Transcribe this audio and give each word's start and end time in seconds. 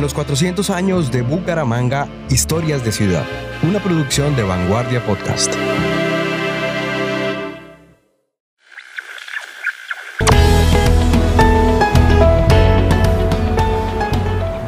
En 0.00 0.04
los 0.04 0.14
400 0.14 0.70
años 0.70 1.12
de 1.12 1.20
Bucaramanga, 1.20 2.08
Historias 2.30 2.82
de 2.82 2.90
Ciudad, 2.90 3.26
una 3.62 3.80
producción 3.80 4.34
de 4.34 4.42
Vanguardia 4.42 5.04
Podcast. 5.04 5.52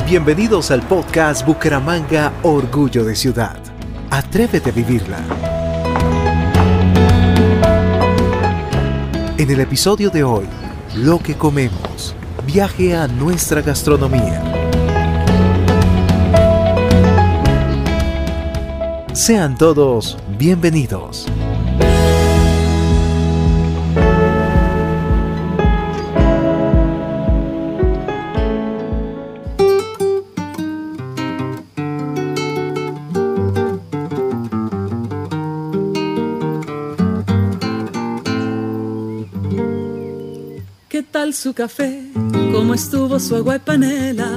Bienvenidos 0.07 0.71
al 0.71 0.83
podcast 0.83 1.47
Bucaramanga 1.47 2.35
Orgullo 2.43 3.03
de 3.03 3.17
Ciudad. 3.17 3.57
Atrévete 4.11 4.69
a 4.69 4.73
vivirla. 4.75 5.17
En 9.39 9.51
el 9.51 9.61
episodio 9.61 10.11
de 10.11 10.25
hoy, 10.25 10.45
lo 10.95 11.21
que 11.21 11.37
comemos. 11.37 12.15
Viaje 12.45 12.95
a 12.95 13.09
nuestra 13.09 13.63
gastronomía. 13.63 14.62
Sean 19.15 19.59
todos 19.59 20.17
bienvenidos. 20.39 21.27
¿Qué 40.89 41.03
tal 41.03 41.35
su 41.35 41.53
café? 41.53 42.03
¿Cómo 42.51 42.73
estuvo 42.73 43.21
su 43.21 43.37
agua 43.37 43.57
y 43.57 43.59
panela? 43.59 44.31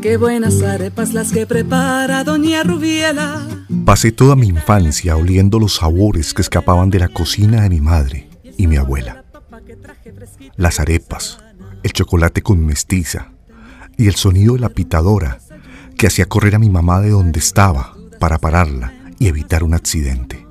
Qué 0.00 0.16
buenas 0.16 0.62
arepas 0.62 1.12
las 1.12 1.32
que 1.32 1.44
prepara 1.44 2.22
doña 2.22 2.62
Rubiela. 2.62 3.53
Pasé 3.84 4.12
toda 4.12 4.34
mi 4.34 4.48
infancia 4.48 5.16
oliendo 5.16 5.58
los 5.58 5.76
sabores 5.76 6.32
que 6.32 6.40
escapaban 6.40 6.88
de 6.88 6.98
la 6.98 7.08
cocina 7.08 7.62
de 7.62 7.68
mi 7.68 7.80
madre 7.80 8.30
y 8.56 8.66
mi 8.66 8.76
abuela. 8.76 9.24
Las 10.56 10.80
arepas, 10.80 11.38
el 11.82 11.92
chocolate 11.92 12.42
con 12.42 12.64
mestiza 12.64 13.32
y 13.98 14.06
el 14.06 14.14
sonido 14.14 14.54
de 14.54 14.60
la 14.60 14.70
pitadora 14.70 15.38
que 15.98 16.06
hacía 16.06 16.26
correr 16.26 16.54
a 16.54 16.58
mi 16.58 16.70
mamá 16.70 17.00
de 17.00 17.10
donde 17.10 17.38
estaba 17.40 17.94
para 18.18 18.38
pararla 18.38 18.94
y 19.18 19.28
evitar 19.28 19.62
un 19.62 19.74
accidente. 19.74 20.46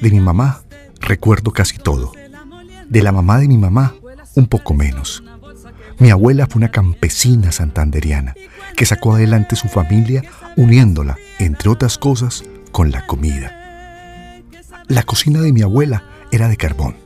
De 0.00 0.10
mi 0.10 0.20
mamá 0.20 0.60
recuerdo 1.00 1.50
casi 1.52 1.78
todo. 1.78 2.12
De 2.88 3.02
la 3.02 3.12
mamá 3.12 3.38
de 3.38 3.48
mi 3.48 3.56
mamá, 3.56 3.94
un 4.34 4.46
poco 4.46 4.74
menos. 4.74 5.22
Mi 5.98 6.10
abuela 6.10 6.46
fue 6.46 6.60
una 6.60 6.70
campesina 6.70 7.50
santanderiana 7.50 8.34
que 8.76 8.86
sacó 8.86 9.14
adelante 9.14 9.56
su 9.56 9.68
familia 9.68 10.22
uniéndola, 10.56 11.16
entre 11.40 11.70
otras 11.70 11.98
cosas, 11.98 12.44
con 12.70 12.92
la 12.92 13.04
comida. 13.06 14.42
La 14.86 15.02
cocina 15.02 15.40
de 15.40 15.52
mi 15.52 15.62
abuela 15.62 16.04
era 16.30 16.48
de 16.48 16.56
carbón, 16.56 16.96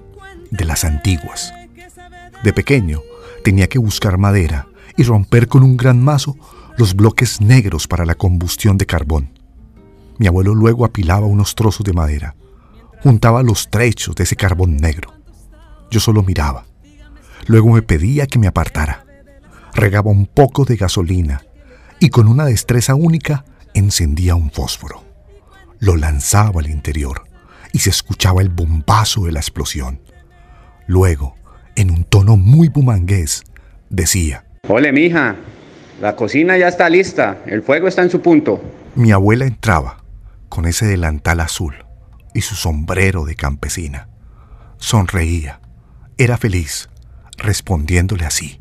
de 0.51 0.67
las 0.67 0.85
antiguas. 0.85 1.55
De 2.45 2.53
pequeño 2.53 3.01
tenía 3.43 3.69
que 3.69 3.79
buscar 3.79 4.19
madera 4.19 4.69
y 4.97 5.05
romper 5.05 5.49
con 5.49 5.63
un 5.63 5.79
gran 5.79 6.03
mazo 6.03 6.37
los 6.77 6.95
bloques 6.95 7.41
negros 7.41 7.89
para 7.89 8.05
la 8.05 8.15
combustión 8.15 8.77
de 8.77 8.87
carbón. 8.87 9.31
Mi 10.19 10.27
abuelo 10.27 10.55
luego 10.55 10.85
apilaba 10.85 11.27
unos 11.27 11.55
trozos 11.55 11.85
de 11.85 11.95
madera, 11.95 12.37
juntaba 13.03 13.43
los 13.43 13.71
trechos 13.71 14.15
de 14.15 14.25
ese 14.25 14.37
carbón 14.37 14.77
negro. 14.77 15.15
Yo 15.91 15.99
solo 15.99 16.23
miraba. 16.23 16.67
Luego 17.47 17.71
me 17.71 17.83
pedía 17.83 18.27
que 18.27 18.39
me 18.39 18.47
apartara. 18.47 19.05
Regaba 19.75 20.11
un 20.11 20.27
poco 20.27 20.65
de 20.65 20.77
gasolina 20.77 21.43
y 21.99 22.11
con 22.11 22.29
una 22.29 22.45
destreza 22.45 22.95
única 22.95 23.45
encendía 23.75 24.35
un 24.35 24.51
fósforo. 24.51 25.03
Lo 25.79 25.97
lanzaba 25.97 26.61
al 26.61 26.71
interior 26.71 27.23
y 27.73 27.81
se 27.81 27.91
escuchaba 27.91 28.43
el 28.43 28.49
bombazo 28.49 29.25
de 29.25 29.33
la 29.33 29.41
explosión. 29.41 30.01
Luego, 30.87 31.37
en 31.75 31.91
un 31.91 32.05
tono 32.05 32.37
muy 32.37 32.69
bumangués, 32.69 33.45
decía: 33.89 34.45
Ole, 34.69 34.93
mija, 34.93 35.37
la 36.01 36.15
cocina 36.15 36.59
ya 36.59 36.69
está 36.69 36.89
lista, 36.89 37.39
el 37.47 37.63
fuego 37.63 37.89
está 37.89 38.03
en 38.03 38.11
su 38.11 38.21
punto. 38.21 38.63
Mi 38.95 39.11
abuela 39.11 39.47
entraba 39.47 40.05
con 40.49 40.67
ese 40.67 40.87
delantal 40.87 41.41
azul 41.41 41.75
y 42.35 42.43
su 42.43 42.55
sombrero 42.55 43.25
de 43.25 43.37
campesina. 43.37 44.09
Sonreía 44.77 45.61
era 46.19 46.37
feliz 46.37 46.89
respondiéndole 47.39 48.25
así 48.25 48.61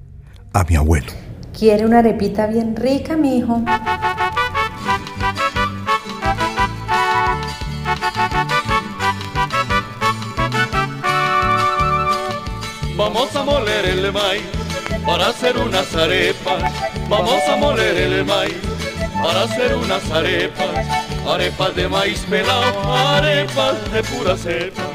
a 0.53 0.63
mi 0.63 0.75
abuelo. 0.75 1.11
¿Quiere 1.57 1.85
una 1.85 1.99
arepita 1.99 2.47
bien 2.47 2.75
rica, 2.75 3.15
mi 3.15 3.37
hijo? 3.37 3.61
Vamos 12.95 13.35
a 13.35 13.43
moler 13.43 13.85
el 13.85 14.13
maíz 14.13 14.43
para 15.05 15.27
hacer 15.29 15.57
unas 15.57 15.95
arepas. 15.95 16.71
Vamos 17.09 17.41
a 17.47 17.55
moler 17.55 17.97
el 17.97 18.25
maíz 18.25 18.55
para 19.21 19.43
hacer 19.43 19.75
unas 19.75 20.09
arepas. 20.11 20.87
Arepas 21.27 21.75
de 21.75 21.87
maíz 21.87 22.19
pelado, 22.29 22.93
arepas 22.93 23.91
de 23.91 24.03
pura 24.03 24.37
cepa. 24.37 24.90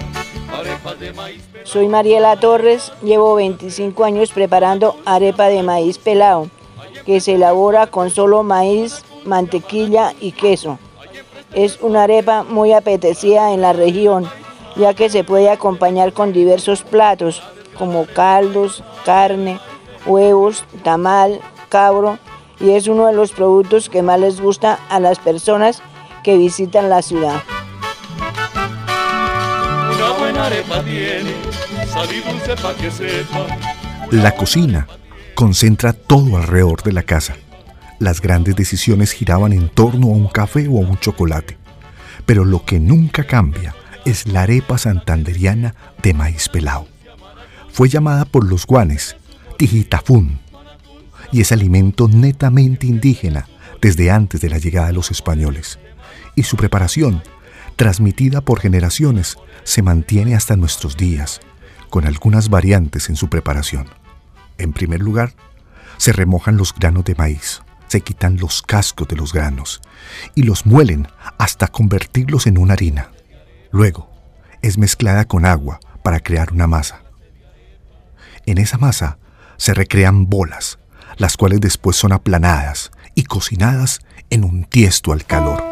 Soy 1.64 1.88
Mariela 1.88 2.38
Torres, 2.38 2.92
llevo 3.02 3.34
25 3.34 4.04
años 4.04 4.32
preparando 4.32 4.96
arepa 5.04 5.48
de 5.48 5.62
maíz 5.62 5.98
pelado, 5.98 6.48
que 7.04 7.20
se 7.20 7.34
elabora 7.34 7.86
con 7.88 8.10
solo 8.10 8.42
maíz, 8.42 9.04
mantequilla 9.24 10.14
y 10.20 10.32
queso. 10.32 10.78
Es 11.52 11.80
una 11.80 12.04
arepa 12.04 12.42
muy 12.42 12.72
apetecida 12.72 13.52
en 13.52 13.62
la 13.62 13.72
región, 13.72 14.28
ya 14.76 14.94
que 14.94 15.08
se 15.08 15.24
puede 15.24 15.50
acompañar 15.50 16.12
con 16.12 16.32
diversos 16.32 16.82
platos, 16.82 17.42
como 17.78 18.06
caldos, 18.06 18.84
carne, 19.04 19.58
huevos, 20.06 20.64
tamal, 20.82 21.40
cabro, 21.68 22.18
y 22.60 22.70
es 22.70 22.88
uno 22.88 23.06
de 23.06 23.12
los 23.12 23.32
productos 23.32 23.88
que 23.88 24.02
más 24.02 24.20
les 24.20 24.40
gusta 24.40 24.78
a 24.88 25.00
las 25.00 25.18
personas 25.18 25.82
que 26.22 26.36
visitan 26.36 26.90
la 26.90 27.02
ciudad. 27.02 27.42
La 34.10 34.32
cocina 34.36 34.86
concentra 35.34 35.94
todo 35.94 36.36
alrededor 36.36 36.82
de 36.82 36.92
la 36.92 37.02
casa. 37.02 37.36
Las 37.98 38.20
grandes 38.20 38.54
decisiones 38.54 39.12
giraban 39.12 39.54
en 39.54 39.70
torno 39.70 40.08
a 40.08 40.10
un 40.10 40.28
café 40.28 40.68
o 40.68 40.76
a 40.84 40.88
un 40.88 40.98
chocolate. 40.98 41.56
Pero 42.26 42.44
lo 42.44 42.66
que 42.66 42.78
nunca 42.78 43.24
cambia 43.24 43.74
es 44.04 44.26
la 44.28 44.42
arepa 44.42 44.76
santanderiana 44.76 45.74
de 46.02 46.12
maíz 46.12 46.50
pelado. 46.50 46.86
Fue 47.72 47.88
llamada 47.88 48.26
por 48.26 48.44
los 48.46 48.66
guanes 48.66 49.16
tijitafún 49.56 50.38
y 51.32 51.40
es 51.40 51.50
alimento 51.50 52.08
netamente 52.08 52.86
indígena 52.86 53.48
desde 53.80 54.10
antes 54.10 54.42
de 54.42 54.50
la 54.50 54.58
llegada 54.58 54.88
de 54.88 54.92
los 54.92 55.10
españoles. 55.10 55.78
Y 56.34 56.42
su 56.42 56.56
preparación, 56.56 57.22
transmitida 57.76 58.40
por 58.40 58.60
generaciones, 58.60 59.36
se 59.64 59.82
mantiene 59.82 60.34
hasta 60.34 60.56
nuestros 60.56 60.96
días, 60.96 61.40
con 61.90 62.06
algunas 62.06 62.48
variantes 62.48 63.08
en 63.08 63.16
su 63.16 63.28
preparación. 63.28 63.86
En 64.58 64.72
primer 64.72 65.00
lugar, 65.00 65.34
se 65.98 66.12
remojan 66.12 66.56
los 66.56 66.74
granos 66.74 67.04
de 67.04 67.14
maíz, 67.14 67.62
se 67.88 68.00
quitan 68.00 68.38
los 68.38 68.62
cascos 68.62 69.06
de 69.08 69.16
los 69.16 69.32
granos 69.32 69.80
y 70.34 70.42
los 70.42 70.66
muelen 70.66 71.08
hasta 71.38 71.68
convertirlos 71.68 72.46
en 72.46 72.58
una 72.58 72.74
harina. 72.74 73.10
Luego, 73.70 74.10
es 74.62 74.78
mezclada 74.78 75.26
con 75.26 75.44
agua 75.44 75.80
para 76.02 76.20
crear 76.20 76.52
una 76.52 76.66
masa. 76.66 77.02
En 78.46 78.58
esa 78.58 78.78
masa 78.78 79.18
se 79.56 79.74
recrean 79.74 80.28
bolas, 80.28 80.78
las 81.16 81.36
cuales 81.36 81.60
después 81.60 81.96
son 81.96 82.12
aplanadas 82.12 82.90
y 83.14 83.24
cocinadas 83.24 84.00
en 84.30 84.44
un 84.44 84.64
tiesto 84.64 85.12
al 85.12 85.24
calor. 85.24 85.62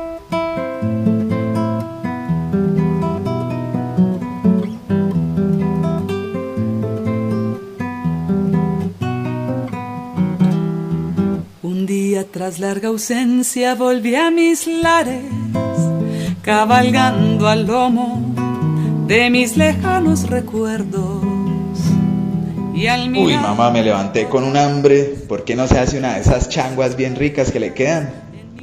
Tras 12.45 12.59
larga 12.59 12.89
ausencia 12.89 13.75
volví 13.75 14.15
a 14.17 14.31
mis 14.31 14.67
lares, 14.67 15.25
cabalgando 16.43 17.49
al 17.49 17.67
lomo 17.67 18.21
de 19.07 19.31
mis 19.31 19.57
lejanos 19.57 20.29
recuerdos. 20.29 21.25
Y 22.75 22.87
al 22.87 23.11
Uy, 23.17 23.35
mamá, 23.39 23.71
me 23.71 23.83
levanté 23.83 24.29
con 24.29 24.45
un 24.45 24.59
hambre. 24.59 25.15
¿Por 25.27 25.45
qué 25.45 25.57
no 25.57 25.67
se 25.67 25.79
hace 25.79 25.99
una 25.99 26.17
de 26.17 26.21
esas 26.21 26.51
changuas 26.51 26.97
bien 26.97 27.17
ricas 27.17 27.51
que 27.51 27.61
le 27.61 27.73
quedan? 27.73 28.13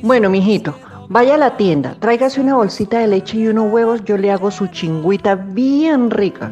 Bueno, 0.03 0.29
mijito, 0.29 0.77
vaya 1.09 1.33
a 1.33 1.37
la 1.37 1.57
tienda, 1.57 1.95
tráigase 1.99 2.39
una 2.39 2.53
bolsita 2.53 2.99
de 2.99 3.07
leche 3.07 3.37
y 3.37 3.47
unos 3.47 3.73
huevos, 3.73 4.05
yo 4.05 4.15
le 4.15 4.29
hago 4.29 4.51
su 4.51 4.67
chingüita 4.67 5.33
bien 5.33 6.11
rica. 6.11 6.51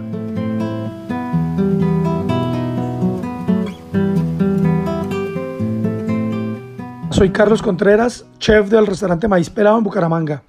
Soy 7.19 7.31
Carlos 7.31 7.61
Contreras, 7.61 8.25
chef 8.37 8.69
del 8.69 8.87
restaurante 8.87 9.27
Maíz 9.27 9.49
Pelado 9.49 9.77
en 9.77 9.83
Bucaramanga. 9.83 10.41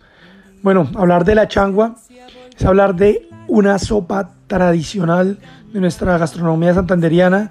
Bueno, 0.63 0.89
hablar 0.95 1.25
de 1.25 1.35
la 1.35 1.49
changua 1.49 1.97
es 2.57 2.65
hablar 2.65 2.95
de 2.95 3.29
una 3.49 3.77
sopa 3.81 4.31
tradicional 4.47 5.41
de 5.73 5.81
nuestra 5.81 6.17
gastronomía 6.17 6.73
santanderiana, 6.73 7.51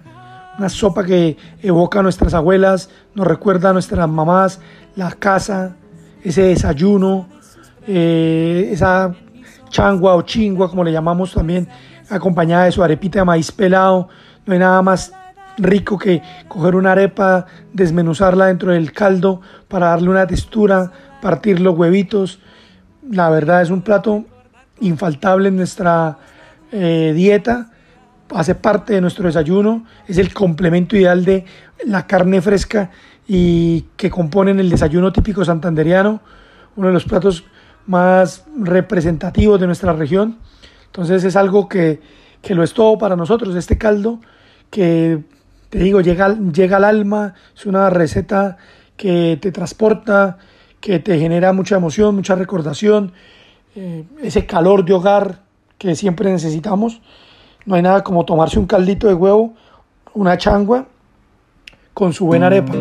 una 0.58 0.70
sopa 0.70 1.04
que 1.04 1.36
evoca 1.62 2.00
a 2.00 2.02
nuestras 2.02 2.34
abuelas, 2.34 2.90
nos 3.14 3.28
recuerda 3.28 3.72
a 3.72 3.74
nuestras 3.74 4.08
mamás, 4.08 4.62
la 4.96 5.12
casa, 5.12 5.76
ese 6.24 6.44
desayuno, 6.44 7.28
eh, 7.88 8.70
esa 8.72 9.14
changua 9.68 10.16
o 10.16 10.22
chingua, 10.22 10.70
como 10.70 10.86
le 10.86 10.94
llamamos 10.94 11.34
también, 11.34 11.68
acompañada 12.10 12.64
de 12.64 12.72
su 12.72 12.82
arepita 12.82 13.20
de 13.20 13.26
maíz 13.26 13.52
pelado. 13.52 14.08
No 14.46 14.54
hay 14.54 14.60
nada 14.60 14.82
más 14.82 15.12
rico 15.60 15.98
que 15.98 16.22
coger 16.48 16.76
una 16.76 16.94
arepa, 16.94 17.46
desmenuzarla 17.74 18.48
dentro 18.48 18.72
del 18.72 18.92
caldo 18.92 19.42
para 19.68 19.88
darle 19.88 20.10
una 20.10 20.26
textura, 20.26 20.92
partir 21.22 21.60
los 21.60 21.78
huevitos. 21.78 22.40
La 23.10 23.30
verdad 23.30 23.62
es 23.62 23.70
un 23.70 23.82
plato 23.82 24.26
infaltable 24.80 25.50
en 25.50 25.58
nuestra 25.58 26.18
eh, 26.72 27.14
dieta, 27.16 27.72
hace 28.30 28.56
parte 28.56 28.94
de 28.94 29.02
nuestro 29.02 29.26
desayuno, 29.26 29.86
es 30.08 30.18
el 30.18 30.34
complemento 30.34 30.96
ideal 30.96 31.26
de 31.26 31.46
la 31.86 32.06
carne 32.08 32.42
fresca 32.42 32.92
y 33.28 33.82
que 33.98 34.10
componen 34.10 34.60
el 34.60 34.70
desayuno 34.70 35.12
típico 35.12 35.44
santanderiano, 35.44 36.22
uno 36.76 36.88
de 36.88 36.94
los 36.94 37.06
platos 37.06 37.44
más 37.88 38.46
representativos 38.58 39.60
de 39.60 39.66
nuestra 39.66 39.94
región. 39.94 40.38
Entonces 40.86 41.24
es 41.24 41.36
algo 41.36 41.68
que, 41.68 42.02
que 42.42 42.56
lo 42.56 42.64
es 42.64 42.74
todo 42.74 42.98
para 42.98 43.16
nosotros, 43.16 43.56
este 43.56 43.78
caldo 43.78 44.20
que 44.70 45.24
te 45.70 45.80
digo, 45.80 46.02
llega, 46.02 46.36
llega 46.36 46.78
al 46.78 46.84
alma, 46.84 47.36
es 47.56 47.66
una 47.66 47.90
receta 47.90 48.58
que 48.98 49.38
te 49.42 49.52
transporta, 49.52 50.38
que 50.80 51.00
te 51.00 51.20
genera 51.20 51.54
mucha 51.54 51.76
emoción, 51.76 52.16
mucha 52.16 52.36
recordación, 52.36 53.14
eh, 53.76 54.04
ese 54.22 54.46
calor 54.46 54.84
de 54.84 54.94
hogar 54.94 55.42
que 55.78 55.96
siempre 55.96 56.32
necesitamos. 56.32 57.02
No 57.66 57.76
hay 57.76 57.82
nada 57.82 58.04
como 58.04 58.26
tomarse 58.26 58.58
un 58.58 58.66
caldito 58.66 59.08
de 59.08 59.14
huevo, 59.14 59.54
una 60.14 60.38
changua, 60.38 60.88
con 61.94 62.14
su 62.14 62.26
buena 62.26 62.48
arepa. 62.48 62.74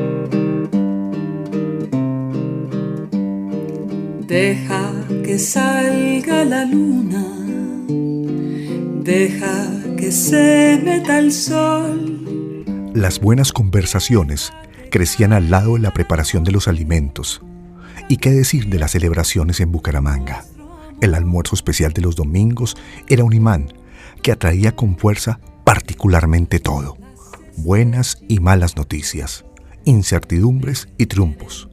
Deja 4.26 4.92
que 5.24 5.38
salga 5.38 6.44
la 6.44 6.64
luna, 6.64 7.24
deja 9.02 9.66
que 9.96 10.10
se 10.12 10.80
meta 10.82 11.18
el 11.18 11.32
sol 11.32 12.07
las 12.98 13.20
buenas 13.20 13.52
conversaciones 13.52 14.52
crecían 14.90 15.32
al 15.32 15.50
lado 15.50 15.74
de 15.74 15.78
la 15.78 15.92
preparación 15.92 16.42
de 16.42 16.50
los 16.50 16.66
alimentos. 16.66 17.40
¿Y 18.08 18.16
qué 18.16 18.32
decir 18.32 18.68
de 18.68 18.80
las 18.80 18.90
celebraciones 18.90 19.60
en 19.60 19.70
Bucaramanga? 19.70 20.44
El 21.00 21.14
almuerzo 21.14 21.54
especial 21.54 21.92
de 21.92 22.02
los 22.02 22.16
domingos 22.16 22.76
era 23.06 23.22
un 23.22 23.32
imán 23.32 23.72
que 24.20 24.32
atraía 24.32 24.74
con 24.74 24.98
fuerza 24.98 25.38
particularmente 25.62 26.58
todo. 26.58 26.98
Buenas 27.56 28.18
y 28.26 28.40
malas 28.40 28.76
noticias, 28.76 29.44
incertidumbres 29.84 30.88
y 30.98 31.06
triunfos. 31.06 31.68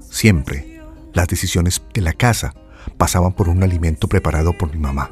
Siempre 0.00 0.80
las 1.12 1.28
decisiones 1.28 1.82
de 1.92 2.00
la 2.00 2.14
casa 2.14 2.54
pasaban 2.96 3.34
por 3.34 3.50
un 3.50 3.62
alimento 3.62 4.08
preparado 4.08 4.54
por 4.54 4.72
mi 4.72 4.78
mamá. 4.78 5.10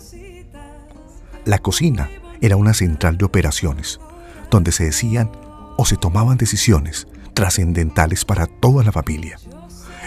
La 1.44 1.58
cocina 1.58 2.08
era 2.40 2.56
una 2.56 2.72
central 2.72 3.18
de 3.18 3.26
operaciones, 3.26 4.00
donde 4.50 4.72
se 4.72 4.84
decían 4.84 5.30
o 5.76 5.84
se 5.84 5.96
tomaban 5.96 6.36
decisiones 6.36 7.06
trascendentales 7.34 8.24
para 8.24 8.46
toda 8.46 8.84
la 8.84 8.92
familia. 8.92 9.38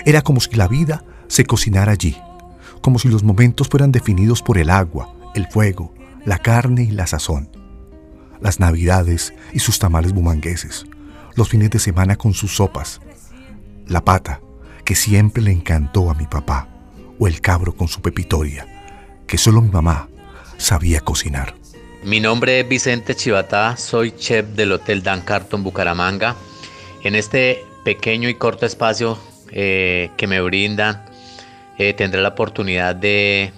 Era 0.06 0.22
como 0.22 0.40
si 0.40 0.56
la 0.56 0.68
vida 0.68 1.04
se 1.28 1.46
cocinara 1.46 1.92
allí, 1.92 2.18
como 2.82 3.00
si 3.00 3.10
los 3.10 3.24
momentos 3.24 3.68
fueran 3.68 3.92
definidos 3.92 4.42
por 4.42 4.58
el 4.58 4.70
agua, 4.70 5.14
el 5.34 5.48
fuego, 5.48 5.94
la 6.24 6.38
carne 6.38 6.84
y 6.84 6.92
la 6.92 7.08
sazón. 7.08 7.50
Las 8.42 8.60
navidades 8.60 9.34
y 9.54 9.60
sus 9.60 9.80
tamales 9.80 10.14
bumangueses, 10.14 10.86
los 11.36 11.50
fines 11.50 11.72
de 11.72 11.80
semana 11.80 12.16
con 12.16 12.34
sus 12.34 12.56
sopas, 12.56 13.02
la 13.88 14.04
pata, 14.04 14.42
que 14.84 14.96
siempre 14.96 15.42
le 15.42 15.52
encantó 15.52 16.12
a 16.12 16.14
mi 16.14 16.28
papá, 16.28 16.70
o 17.20 17.28
el 17.28 17.42
cabro 17.42 17.76
con 17.76 17.88
su 17.88 18.02
pepitoria, 18.02 18.68
que 19.26 19.38
solo 19.38 19.62
mi 19.62 19.70
mamá 19.70 20.10
sabía 20.58 21.02
cocinar. 21.02 21.56
Mi 22.06 22.20
nombre 22.20 22.60
es 22.60 22.70
Vicente 22.70 23.16
Chivatá, 23.16 23.76
soy 23.78 24.12
chef 24.12 24.46
del 24.50 24.74
Hotel 24.74 25.02
Dan 25.02 25.22
Carton 25.22 25.64
Bucaramanga. 25.64 26.36
En 27.04 27.16
este 27.16 27.64
pequeño 27.84 28.30
y 28.30 28.36
corto 28.36 28.68
espacio 28.68 29.18
eh, 29.52 30.12
que 30.16 30.28
me 30.28 30.40
brindan, 30.40 31.04
eh, 31.80 31.96
tendré 31.96 32.22
la 32.22 32.30
oportunidad 32.30 32.96
de, 32.96 33.54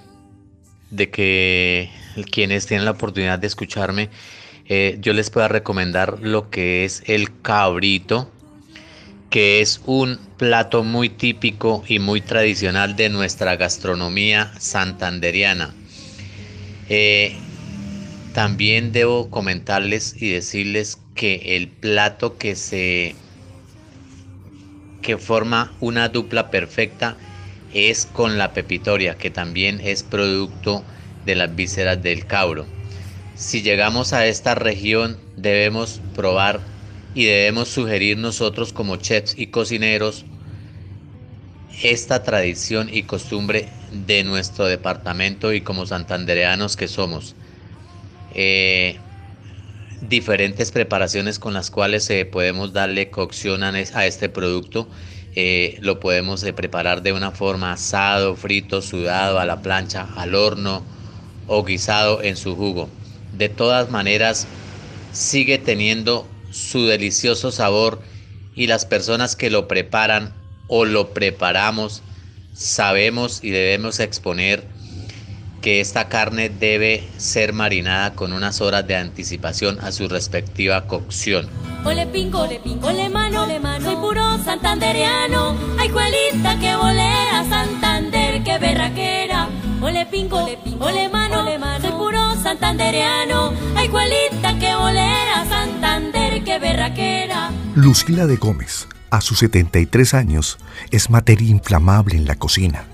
que 1.12 1.92
quienes 2.32 2.68
tienen 2.68 2.86
la 2.86 2.92
oportunidad 2.92 3.38
de 3.38 3.48
escucharme, 3.48 4.10
eh, 4.66 4.98
yo 5.02 5.12
les 5.12 5.30
pueda 5.30 5.50
recomendar 5.50 6.20
lo 6.22 6.50
que 6.50 6.86
es 6.86 7.04
el 7.06 7.42
cabrito, 7.42 8.32
que 9.30 9.60
es 9.60 9.82
un 9.86 10.20
plato 10.38 10.86
muy 10.86 11.10
típico 11.10 11.84
y 11.86 12.00
muy 12.00 12.22
tradicional 12.22 12.96
de 12.96 13.10
nuestra 13.10 13.58
gastronomía 13.58 14.54
santanderiana. 14.58 15.76
También 18.38 18.92
debo 18.92 19.32
comentarles 19.32 20.22
y 20.22 20.30
decirles 20.30 21.00
que 21.16 21.56
el 21.56 21.70
plato 21.70 22.38
que 22.38 22.56
se 22.56 23.16
que 25.02 25.18
forma 25.18 25.76
una 25.80 26.10
dupla 26.10 26.52
perfecta 26.52 27.18
es 27.74 28.06
con 28.06 28.38
la 28.38 28.54
pepitoria, 28.54 29.18
que 29.18 29.32
también 29.32 29.82
es 29.82 30.04
producto 30.04 30.84
de 31.26 31.34
las 31.34 31.56
vísceras 31.56 32.04
del 32.04 32.28
cabro. 32.28 32.68
Si 33.34 33.64
llegamos 33.64 34.14
a 34.14 34.28
esta 34.28 34.54
región 34.54 35.18
debemos 35.36 36.00
probar 36.14 36.62
y 37.16 37.26
debemos 37.26 37.70
sugerir 37.70 38.20
nosotros 38.20 38.72
como 38.72 38.98
chefs 38.98 39.34
y 39.36 39.48
cocineros 39.48 40.28
esta 41.82 42.22
tradición 42.22 42.88
y 42.94 43.02
costumbre 43.02 43.66
de 43.90 44.24
nuestro 44.24 44.68
departamento 44.68 45.54
y 45.54 45.62
como 45.62 45.88
santandereanos 45.88 46.76
que 46.76 46.88
somos. 46.88 47.36
Eh, 48.34 49.00
diferentes 50.02 50.72
preparaciones 50.72 51.40
con 51.40 51.54
las 51.54 51.72
cuales 51.72 52.10
eh, 52.10 52.26
podemos 52.26 52.74
darle 52.74 53.10
cocción 53.10 53.64
a, 53.64 53.80
este 53.80 54.30
producto. 54.30 54.88
Eh, 55.36 55.78
lo 55.82 56.00
podemos 56.00 56.44
preparar 56.56 57.02
de 57.02 57.14
una 57.14 57.32
forma 57.32 57.74
asado, 57.74 58.36
frito, 58.36 58.82
sudado, 58.82 59.40
a 59.40 59.46
la 59.46 59.62
plancha, 59.62 60.08
al 60.16 60.36
horno 60.36 60.84
o 61.48 61.64
guisado 61.64 62.22
en 62.24 62.38
su 62.38 62.56
jugo. 62.56 62.90
De 63.34 63.50
todas 63.50 63.90
maneras, 63.90 64.48
sigue 65.12 65.58
teniendo 65.58 66.28
su 66.52 66.86
delicioso 66.86 67.52
sabor 67.52 68.02
y 68.56 68.68
las 68.68 68.86
personas 68.86 69.36
que 69.36 69.50
lo 69.50 69.68
preparan 69.68 70.34
o 70.68 70.86
lo 70.86 71.14
preparamos 71.14 72.02
sabemos 72.58 73.44
y 73.44 73.52
debemos 73.52 74.00
exponer 74.00 74.68
que 75.62 75.82
esta 75.82 76.08
carne 76.08 76.50
debe 76.50 77.08
ser 77.18 77.54
marinada 77.54 78.14
con 78.14 78.34
unas 78.34 78.62
horas 78.62 78.88
de 78.88 78.96
anticipación 78.96 79.80
a 79.82 79.92
su 79.92 80.08
respectiva 80.08 80.88
cocción. 80.88 81.48
Ole 81.84 82.06
pingo, 82.08 82.42
ole 82.42 82.60
pingo, 82.60 82.88
ole 82.88 83.10
mano, 83.10 83.44
ole 83.44 83.60
mano, 83.60 83.86
soy 83.86 83.96
puro 83.96 84.38
santandereano. 84.44 85.56
Ay, 85.80 85.90
cuelita 85.90 86.60
que 86.60 86.76
volea 86.76 87.46
Santander, 87.50 88.44
que 88.44 88.58
berraquera. 88.58 89.48
Ole 89.82 90.06
pingo, 90.08 90.44
ole 90.44 90.58
pingo, 90.58 90.86
ole 90.86 91.08
mano, 91.08 91.42
ole 91.42 91.58
mano, 91.58 91.82
soy 91.82 91.98
puro 91.98 92.36
santandereano. 92.42 93.54
Ay, 93.76 93.88
cuelita 93.88 94.60
que 94.60 94.76
volea 94.76 95.46
Santander, 95.48 96.44
que 96.44 96.60
berraquera. 96.60 97.52
Lucila 97.76 98.26
de 98.26 98.36
Gómez, 98.36 98.88
a 99.10 99.22
sus 99.22 99.40
73 99.40 100.14
años, 100.14 100.58
es 100.92 101.10
materia 101.10 101.48
inflamable 101.48 102.18
en 102.18 102.26
la 102.26 102.36
cocina. 102.36 102.86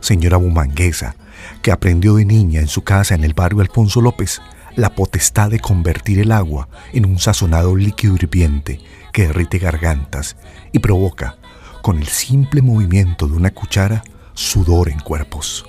Señora 0.00 0.36
bumanguesa, 0.36 1.16
que 1.62 1.72
aprendió 1.72 2.16
de 2.16 2.24
niña 2.24 2.60
en 2.60 2.68
su 2.68 2.82
casa 2.82 3.14
en 3.14 3.24
el 3.24 3.34
barrio 3.34 3.60
Alfonso 3.60 4.00
López 4.00 4.40
la 4.76 4.94
potestad 4.94 5.50
de 5.50 5.58
convertir 5.58 6.20
el 6.20 6.32
agua 6.32 6.68
en 6.92 7.06
un 7.06 7.18
sazonado 7.18 7.74
líquido 7.74 8.14
hirviente 8.14 8.80
que 9.12 9.26
derrite 9.26 9.58
gargantas 9.58 10.36
y 10.72 10.78
provoca, 10.78 11.36
con 11.82 11.98
el 11.98 12.06
simple 12.06 12.60
movimiento 12.60 13.26
de 13.26 13.34
una 13.34 13.50
cuchara, 13.52 14.04
sudor 14.34 14.90
en 14.90 15.00
cuerpos. 15.00 15.64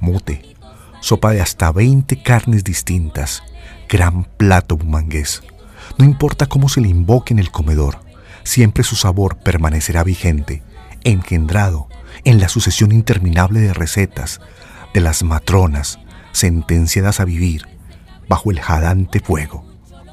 Mute, 0.00 0.56
sopa 1.00 1.32
de 1.32 1.42
hasta 1.42 1.70
20 1.70 2.22
carnes 2.22 2.64
distintas, 2.64 3.42
gran 3.88 4.24
plato 4.24 4.76
bumangués. 4.76 5.42
No 5.98 6.04
importa 6.04 6.46
cómo 6.46 6.68
se 6.68 6.80
le 6.80 6.88
invoque 6.88 7.34
en 7.34 7.38
el 7.38 7.50
comedor, 7.50 7.98
siempre 8.44 8.84
su 8.84 8.96
sabor 8.96 9.36
permanecerá 9.36 10.04
vigente, 10.04 10.62
engendrado 11.04 11.88
en 12.24 12.40
la 12.40 12.48
sucesión 12.48 12.92
interminable 12.92 13.60
de 13.60 13.74
recetas, 13.74 14.40
de 14.98 15.04
las 15.04 15.22
matronas 15.22 16.00
sentenciadas 16.32 17.20
a 17.20 17.24
vivir 17.24 17.68
bajo 18.28 18.50
el 18.50 18.58
jadante 18.58 19.20
fuego 19.20 19.64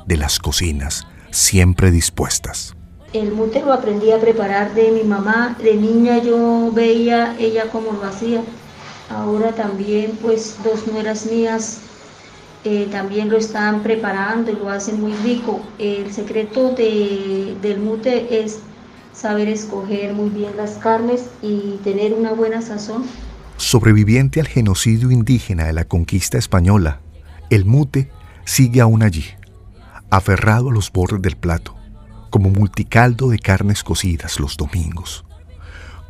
de 0.06 0.15
las 0.15 0.38
cocinas 0.38 1.08
siempre 1.32 1.89
dispuestas. 1.89 2.75
El 3.12 3.32
mute 3.32 3.62
lo 3.62 3.74
aprendí 3.74 4.12
a 4.12 4.20
preparar 4.20 4.75
de 4.75 4.92
mi 4.92 5.01
mamá. 5.01 5.58
De 5.60 5.74
niña 5.74 6.20
yo 6.20 6.72
veía 6.72 7.36
ella 7.39 7.63
cómo 7.72 7.94
lo 7.94 8.04
hacía. 8.04 8.44
Ahora 9.10 9.54
también 9.54 10.20
pues 10.22 10.56
dos 10.63 10.86
nueras 10.86 11.25
mías 11.25 11.80
eh, 12.63 12.88
también 12.92 13.30
lo 13.30 13.38
están 13.38 13.82
preparando 13.82 14.51
y 14.51 14.56
lo 14.56 14.70
hacen 14.70 15.01
muy 15.01 15.13
rico. 15.24 15.62
El 15.80 16.13
secreto 16.13 16.70
de, 16.74 17.58
del 17.60 17.80
mute 17.80 18.44
es 18.44 18.60
saber 19.13 19.48
escoger 19.48 20.13
muy 20.13 20.30
bien 20.30 20.56
las 20.56 20.74
carnes 20.74 21.25
y 21.42 21.80
tener 21.84 22.13
una 22.13 22.34
buena 22.34 22.62
sazón. 22.62 23.06
Sobreviviente 23.66 24.40
al 24.40 24.48
genocidio 24.48 25.10
indígena 25.10 25.66
de 25.66 25.74
la 25.74 25.86
conquista 25.86 26.38
española, 26.38 27.02
el 27.50 27.66
mute 27.66 28.12
sigue 28.46 28.80
aún 28.80 29.02
allí, 29.02 29.26
aferrado 30.12 30.70
a 30.70 30.72
los 30.72 30.92
bordes 30.92 31.24
del 31.24 31.36
plato, 31.36 31.76
como 32.30 32.52
multicaldo 32.52 33.28
de 33.28 33.40
carnes 33.40 33.84
cocidas 33.84 34.40
los 34.40 34.56
domingos. 34.56 35.26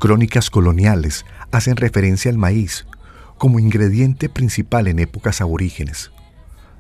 Crónicas 0.02 0.50
coloniales 0.50 1.26
hacen 1.54 1.78
referencia 1.78 2.30
al 2.30 2.38
maíz 2.38 2.88
como 3.38 3.58
ingrediente 3.62 4.28
principal 4.28 4.90
en 4.90 5.00
épocas 5.00 5.40
aborígenes, 5.40 6.12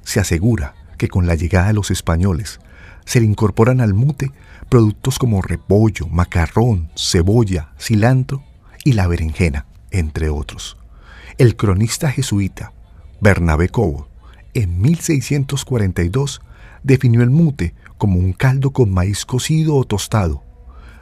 se 0.03 0.20
asegura 0.20 0.75
que 0.98 1.08
con 1.08 1.25
la 1.25 1.36
llegada 1.36 1.67
de 1.67 1.74
los 1.74 1.89
españoles 1.89 2.60
se 3.05 3.22
le 3.22 3.27
incorporan 3.27 3.79
al 3.79 3.94
mute 3.94 4.34
productos 4.67 5.20
como 5.20 5.41
repollo, 5.41 6.10
macarrón, 6.10 6.91
cebolla, 6.98 7.72
cilantro 7.79 8.44
y 8.84 8.91
la 8.91 9.08
berenjena, 9.08 9.67
entre 9.99 10.29
otros. 10.29 10.77
El 11.37 11.55
cronista 11.55 12.11
jesuita 12.11 12.73
Bernabé 13.21 13.69
Cobo, 13.69 14.07
en 14.53 14.81
1642, 14.81 16.41
definió 16.83 17.23
el 17.23 17.29
mute 17.29 17.73
como 17.97 18.19
un 18.19 18.33
caldo 18.33 18.71
con 18.71 18.91
maíz 18.91 19.25
cocido 19.25 19.75
o 19.75 19.83
tostado, 19.83 20.43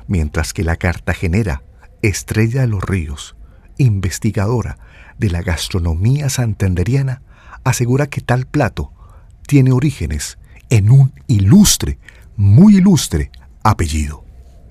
mientras 0.08 0.54
que 0.54 0.64
la 0.64 0.76
cartagenera 0.76 1.64
Estrella 2.02 2.62
de 2.62 2.68
los 2.68 2.84
Ríos, 2.84 3.36
investigadora 3.78 4.78
de 5.18 5.30
la 5.30 5.42
gastronomía 5.42 6.30
santanderiana, 6.30 7.22
asegura 7.64 8.08
que 8.08 8.22
tal 8.22 8.46
plato 8.46 8.92
tiene 9.48 9.72
orígenes 9.72 10.38
en 10.70 10.90
un 10.90 11.14
ilustre, 11.28 11.98
muy 12.36 12.78
ilustre 12.78 13.32
apellido. 13.64 14.23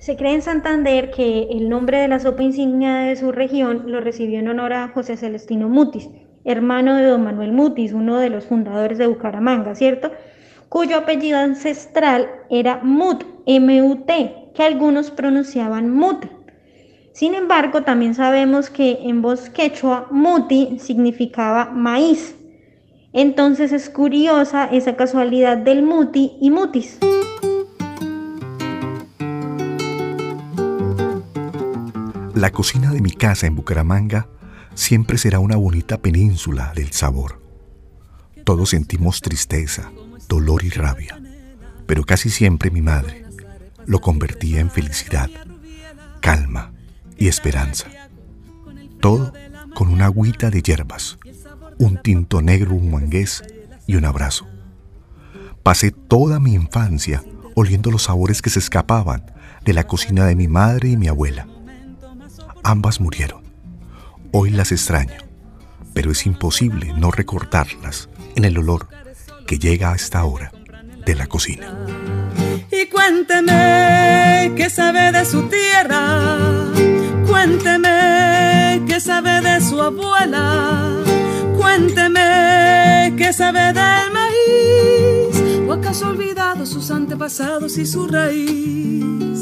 Se 0.03 0.17
cree 0.17 0.33
en 0.33 0.41
Santander 0.41 1.11
que 1.11 1.47
el 1.49 1.69
nombre 1.69 1.97
de 1.97 2.09
la 2.09 2.19
sopa 2.19 2.43
insignia 2.43 2.95
de 2.95 3.15
su 3.15 3.31
región 3.31 3.83
lo 3.85 4.01
recibió 4.01 4.37
en 4.37 4.49
honor 4.49 4.73
a 4.73 4.89
José 4.89 5.15
Celestino 5.15 5.69
Mutis, 5.69 6.09
hermano 6.43 6.97
de 6.97 7.05
don 7.05 7.23
Manuel 7.23 7.53
Mutis, 7.53 7.93
uno 7.93 8.19
de 8.19 8.29
los 8.29 8.43
fundadores 8.43 8.97
de 8.97 9.07
Bucaramanga, 9.07 9.75
¿cierto? 9.75 10.11
Cuyo 10.67 10.97
apellido 10.97 11.39
ancestral 11.39 12.27
era 12.49 12.81
Mut, 12.83 13.23
M-U-T, 13.45 14.51
que 14.53 14.63
algunos 14.63 15.09
pronunciaban 15.09 15.89
Mut. 15.89 16.25
Sin 17.13 17.33
embargo, 17.33 17.83
también 17.83 18.13
sabemos 18.13 18.69
que 18.69 18.99
en 19.03 19.21
voz 19.21 19.49
quechua, 19.49 20.07
Muti 20.11 20.79
significaba 20.79 21.69
maíz. 21.69 22.35
Entonces 23.13 23.71
es 23.71 23.89
curiosa 23.89 24.65
esa 24.65 24.97
casualidad 24.97 25.55
del 25.55 25.81
muti 25.81 26.33
y 26.41 26.49
mutis. 26.49 26.99
La 32.35 32.51
cocina 32.51 32.91
de 32.91 33.01
mi 33.01 33.11
casa 33.11 33.47
en 33.47 33.55
Bucaramanga 33.55 34.27
siempre 34.73 35.17
será 35.17 35.39
una 35.39 35.55
bonita 35.55 35.99
península 35.99 36.73
del 36.75 36.91
sabor. 36.91 37.41
Todos 38.43 38.69
sentimos 38.69 39.21
tristeza, 39.21 39.91
dolor 40.27 40.63
y 40.63 40.69
rabia, 40.69 41.21
pero 41.85 42.03
casi 42.03 42.29
siempre 42.29 42.71
mi 42.71 42.81
madre 42.81 43.25
lo 43.85 44.01
convertía 44.01 44.59
en 44.59 44.71
felicidad, 44.71 45.29
calma 46.21 46.73
y 47.17 47.27
esperanza. 47.27 47.87
Todo 48.99 49.33
con 49.75 49.89
una 49.89 50.05
agüita 50.05 50.49
de 50.49 50.61
hierbas 50.61 51.17
un 51.77 51.97
tinto 51.97 52.41
negro 52.41 52.75
un 52.75 52.91
mangués 52.91 53.43
y 53.87 53.95
un 53.95 54.05
abrazo. 54.05 54.47
Pasé 55.63 55.91
toda 55.91 56.39
mi 56.39 56.53
infancia 56.53 57.23
oliendo 57.55 57.91
los 57.91 58.03
sabores 58.03 58.41
que 58.41 58.49
se 58.49 58.59
escapaban 58.59 59.31
de 59.63 59.73
la 59.73 59.85
cocina 59.85 60.25
de 60.25 60.35
mi 60.35 60.47
madre 60.47 60.89
y 60.89 60.97
mi 60.97 61.07
abuela. 61.07 61.47
Ambas 62.63 62.99
murieron. 62.99 63.43
Hoy 64.31 64.49
las 64.49 64.71
extraño, 64.71 65.17
pero 65.93 66.11
es 66.11 66.25
imposible 66.25 66.93
no 66.97 67.11
recordarlas 67.11 68.09
en 68.35 68.45
el 68.45 68.57
olor 68.57 68.87
que 69.45 69.59
llega 69.59 69.91
a 69.91 69.95
esta 69.95 70.23
hora 70.23 70.51
de 71.05 71.15
la 71.15 71.27
cocina. 71.27 71.77
Y 72.71 72.87
cuénteme 72.87 74.53
qué 74.55 74.69
sabe 74.69 75.11
de 75.11 75.25
su 75.25 75.43
tierra, 75.49 76.71
cuénteme 77.27 78.81
qué 78.87 78.99
sabe 78.99 79.41
de 79.41 79.61
su 79.61 79.79
abuela 79.81 81.03
Cuénteme 81.63 83.13
qué 83.17 83.31
sabe 83.31 83.73
del 83.73 84.11
maíz, 84.11 85.65
o 85.67 85.71
acaso 85.73 86.09
olvidado 86.09 86.65
sus 86.65 86.91
antepasados 86.91 87.77
y 87.77 87.85
su 87.85 88.05
raíz. 88.05 89.32